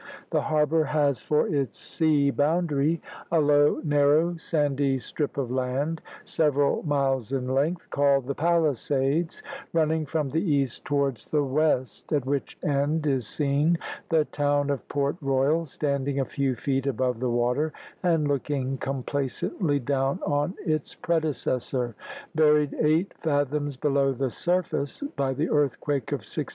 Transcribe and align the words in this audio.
The 0.31 0.41
harbour 0.41 0.83
has 0.85 1.21
for 1.21 1.47
its 1.47 1.77
sea 1.77 2.31
boundary 2.31 3.03
a 3.31 3.39
low, 3.39 3.81
narrow, 3.83 4.35
sandy 4.35 4.97
strip 4.97 5.37
of 5.37 5.51
land, 5.51 6.01
several 6.23 6.81
miles 6.81 7.31
in 7.31 7.47
length, 7.47 7.87
called 7.91 8.25
the 8.25 8.33
Palisades, 8.33 9.43
running 9.73 10.07
from 10.07 10.29
the 10.29 10.41
east 10.41 10.85
towards 10.85 11.25
the 11.25 11.43
west; 11.43 12.11
at 12.11 12.25
which 12.25 12.57
end 12.63 13.05
is 13.05 13.27
seen 13.27 13.77
the 14.09 14.25
town 14.25 14.71
of 14.71 14.87
Port 14.87 15.17
Royal 15.21 15.67
standing 15.67 16.19
a 16.19 16.25
few 16.25 16.55
feet 16.55 16.87
above 16.87 17.19
the 17.19 17.29
water, 17.29 17.71
and 18.01 18.27
looking 18.27 18.79
complacently 18.79 19.77
down 19.77 20.19
on 20.25 20.55
its 20.65 20.95
predecessor, 20.95 21.93
buried 22.33 22.73
eight 22.81 23.13
fathoms 23.19 23.77
below 23.77 24.13
the 24.13 24.31
surface 24.31 25.01
by 25.15 25.31
the 25.31 25.49
earthquake 25.51 26.11
of 26.11 26.21
1692. 26.25 26.49